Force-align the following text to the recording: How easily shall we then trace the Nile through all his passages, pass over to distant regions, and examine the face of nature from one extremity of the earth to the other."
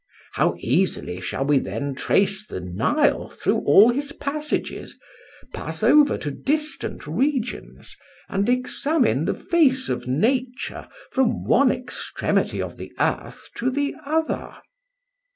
How 0.33 0.55
easily 0.57 1.21
shall 1.21 1.45
we 1.45 1.59
then 1.59 1.93
trace 1.93 2.47
the 2.47 2.59
Nile 2.59 3.29
through 3.29 3.59
all 3.65 3.91
his 3.91 4.11
passages, 4.11 4.97
pass 5.53 5.83
over 5.83 6.17
to 6.17 6.31
distant 6.31 7.05
regions, 7.05 7.95
and 8.27 8.49
examine 8.49 9.25
the 9.25 9.35
face 9.35 9.89
of 9.89 10.07
nature 10.07 10.87
from 11.11 11.43
one 11.45 11.71
extremity 11.71 12.59
of 12.59 12.77
the 12.77 12.91
earth 12.99 13.49
to 13.57 13.69
the 13.69 13.93
other." 14.03 14.55